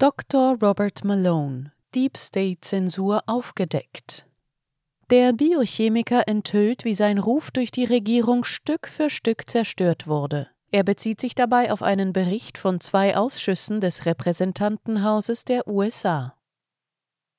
[0.00, 0.56] Dr.
[0.62, 4.26] Robert Malone Deep State Zensur aufgedeckt.
[5.10, 10.46] Der Biochemiker enthüllt, wie sein Ruf durch die Regierung Stück für Stück zerstört wurde.
[10.70, 16.36] Er bezieht sich dabei auf einen Bericht von zwei Ausschüssen des Repräsentantenhauses der USA.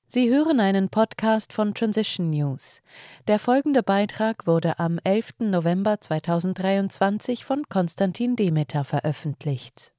[0.06, 2.82] Sie hören einen Podcast von Transition News.
[3.26, 5.30] Der folgende Beitrag wurde am 11.
[5.38, 9.94] November 2023 von Konstantin Demeter veröffentlicht.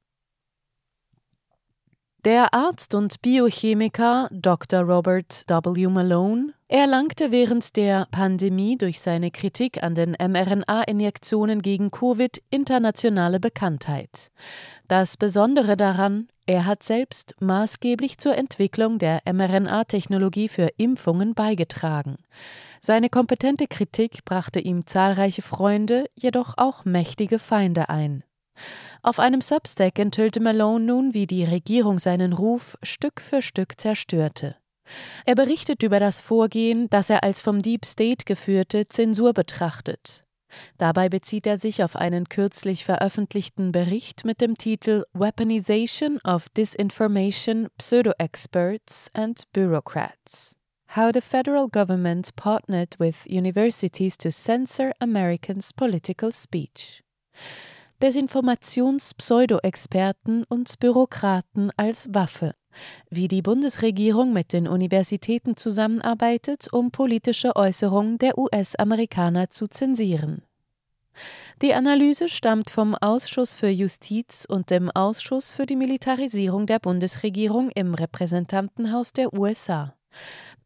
[2.24, 4.82] Der Arzt und Biochemiker Dr.
[4.82, 5.88] Robert W.
[5.88, 14.30] Malone erlangte während der Pandemie durch seine Kritik an den mRNA-Injektionen gegen Covid internationale Bekanntheit.
[14.88, 22.18] Das Besondere daran, er hat selbst maßgeblich zur Entwicklung der mRNA-Technologie für Impfungen beigetragen.
[22.82, 28.24] Seine kompetente Kritik brachte ihm zahlreiche Freunde, jedoch auch mächtige Feinde ein.
[29.04, 34.58] Auf einem Substack enthüllte Malone nun, wie die Regierung seinen Ruf Stück für Stück zerstörte.
[35.26, 40.24] Er berichtet über das Vorgehen, das er als vom Deep State geführte Zensur betrachtet.
[40.78, 47.70] Dabei bezieht er sich auf einen kürzlich veröffentlichten Bericht mit dem Titel Weaponization of Disinformation,
[47.78, 50.58] Pseudo-Experts and Bureaucrats.
[50.96, 57.02] How the federal government partnered with universities to censor Americans' political speech.
[58.02, 62.56] Desinformations-Pseudo-Experten und Bürokraten als Waffe,
[63.12, 70.42] wie die Bundesregierung mit den Universitäten zusammenarbeitet, um politische Äußerungen der US-Amerikaner zu zensieren.
[71.62, 77.70] Die Analyse stammt vom Ausschuss für Justiz und dem Ausschuss für die Militarisierung der Bundesregierung
[77.70, 79.94] im Repräsentantenhaus der USA.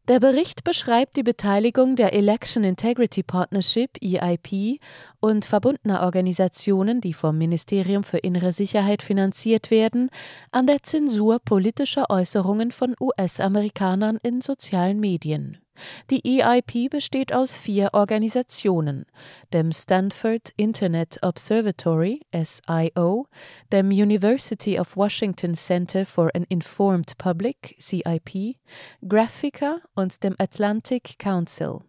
[0.08, 4.78] Der Bericht beschreibt die Beteiligung der Election Integrity Partnership EIP
[5.18, 10.08] und verbundener Organisationen, die vom Ministerium für innere Sicherheit finanziert werden,
[10.52, 15.58] an der Zensur politischer Äußerungen von US-Amerikanern in sozialen Medien.
[16.10, 19.06] Die EIP besteht aus vier Organisationen,
[19.52, 23.26] dem Stanford Internet Observatory SIO,
[23.72, 28.56] dem University of Washington Center for an Informed Public CIP,
[29.06, 31.80] Graphica und dem Atlantic Council.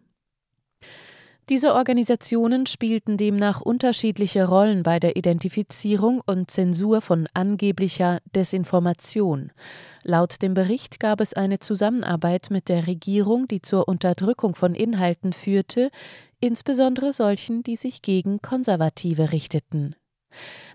[1.48, 9.52] Diese Organisationen spielten demnach unterschiedliche Rollen bei der Identifizierung und Zensur von angeblicher Desinformation.
[10.02, 15.32] Laut dem Bericht gab es eine Zusammenarbeit mit der Regierung, die zur Unterdrückung von Inhalten
[15.32, 15.90] führte,
[16.38, 19.96] insbesondere solchen, die sich gegen Konservative richteten.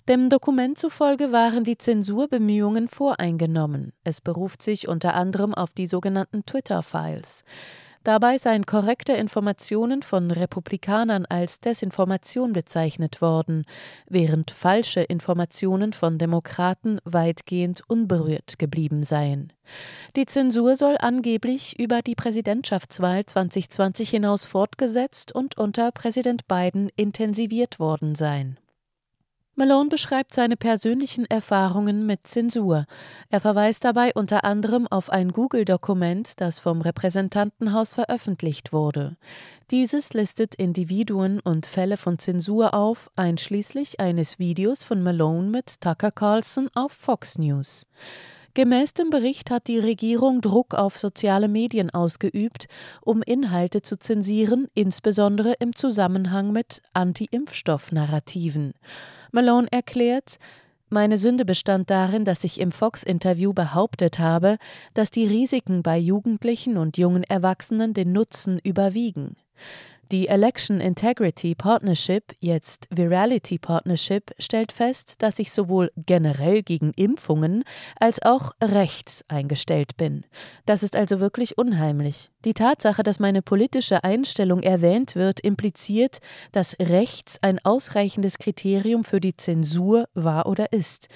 [0.10, 3.94] Dem Dokument zufolge waren die Zensurbemühungen voreingenommen.
[4.04, 7.44] Es beruft sich unter anderem auf die sogenannten Twitter-Files.
[8.04, 13.66] Dabei seien korrekte Informationen von Republikanern als Desinformation bezeichnet worden,
[14.10, 19.54] während falsche Informationen von Demokraten weitgehend unberührt geblieben seien.
[20.18, 27.80] Die Zensur soll angeblich über die Präsidentschaftswahl 2020 hinaus fortgesetzt und unter Präsident Biden intensiviert
[27.80, 28.58] worden sein.
[29.56, 32.88] Malone beschreibt seine persönlichen Erfahrungen mit Zensur.
[33.30, 39.16] Er verweist dabei unter anderem auf ein Google-Dokument, das vom Repräsentantenhaus veröffentlicht wurde.
[39.70, 46.12] Dieses listet Individuen und Fälle von Zensur auf, einschließlich eines Videos von Malone mit Tucker
[46.12, 47.86] Carlson auf Fox News.
[48.56, 52.68] Gemäß dem Bericht hat die Regierung Druck auf soziale Medien ausgeübt,
[53.02, 58.74] um Inhalte zu zensieren, insbesondere im Zusammenhang mit Anti-Impfstoff-Narrativen.
[59.32, 60.38] Malone erklärt,
[60.90, 64.58] meine Sünde bestand darin, dass ich im Fox-Interview behauptet habe,
[64.94, 69.36] dass die Risiken bei Jugendlichen und jungen Erwachsenen den Nutzen überwiegen.
[70.14, 77.64] Die Election Integrity Partnership, jetzt Virality Partnership, stellt fest, dass ich sowohl generell gegen Impfungen
[78.00, 80.24] als auch rechts eingestellt bin.
[80.68, 82.30] Das ist also wirklich unheimlich.
[82.46, 86.20] Die Tatsache, dass meine politische Einstellung erwähnt wird, impliziert,
[86.52, 91.08] dass rechts ein ausreichendes Kriterium für die Zensur war oder ist.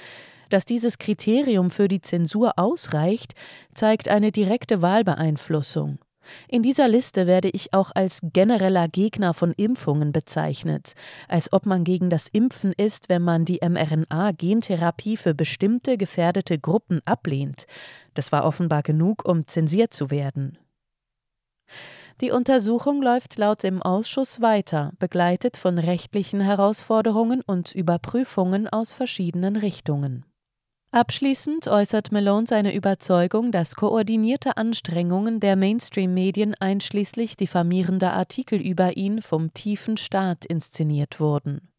[0.50, 3.34] Dass dieses Kriterium für die Zensur ausreicht,
[3.76, 6.00] zeigt eine direkte Wahlbeeinflussung.
[6.48, 10.94] In dieser Liste werde ich auch als genereller Gegner von Impfungen bezeichnet,
[11.28, 17.02] als ob man gegen das Impfen ist, wenn man die mRNA-Gentherapie für bestimmte gefährdete Gruppen
[17.06, 17.66] ablehnt.
[18.14, 20.58] Das war offenbar genug, um zensiert zu werden.
[22.20, 29.56] Die Untersuchung läuft laut dem Ausschuss weiter, begleitet von rechtlichen Herausforderungen und Überprüfungen aus verschiedenen
[29.56, 30.26] Richtungen.
[30.98, 39.22] Abschließend äußert Malone seine Überzeugung, dass koordinierte Anstrengungen der Mainstream-Medien einschließlich diffamierender Artikel über ihn
[39.22, 41.70] vom tiefen Staat inszeniert wurden.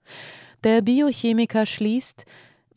[0.62, 2.26] Der Biochemiker schließt,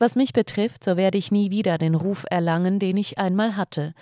[0.00, 3.94] Was mich betrifft, so werde ich nie wieder den Ruf erlangen, den ich einmal hatte.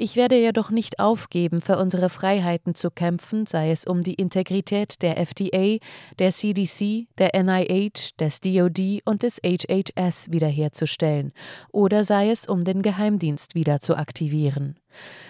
[0.00, 5.02] Ich werde jedoch nicht aufgeben, für unsere Freiheiten zu kämpfen, sei es um die Integrität
[5.02, 5.78] der FDA,
[6.20, 11.32] der CDC, der NIH, des DoD und des HHS wiederherzustellen,
[11.72, 14.76] oder sei es um den Geheimdienst wieder zu aktivieren.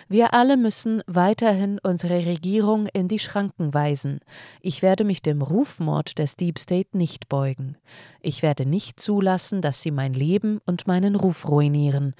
[0.08, 4.20] Wir alle müssen weiterhin unsere Regierung in die Schranken weisen.
[4.62, 7.76] Ich werde mich dem Rufmord des Deep State nicht beugen.
[8.20, 12.14] Ich werde nicht zulassen, dass sie mein Leben und meinen Ruf ruinieren.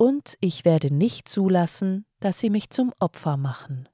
[0.00, 3.86] Und ich werde nicht zulassen, dass sie mich zum Opfer machen.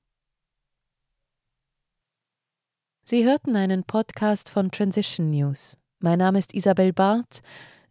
[3.02, 5.78] Sie hörten einen Podcast von Transition News.
[5.98, 7.42] Mein Name ist Isabel Barth.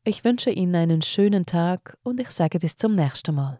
[0.06, 3.59] Ich wünsche Ihnen einen schönen Tag und ich sage bis zum nächsten Mal.